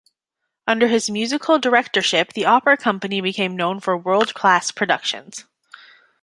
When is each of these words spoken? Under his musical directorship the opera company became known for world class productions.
Under 0.65 0.87
his 0.87 1.11
musical 1.11 1.59
directorship 1.59 2.33
the 2.33 2.43
opera 2.47 2.75
company 2.75 3.21
became 3.21 3.55
known 3.55 3.79
for 3.79 3.95
world 3.95 4.33
class 4.33 4.71
productions. 4.71 5.45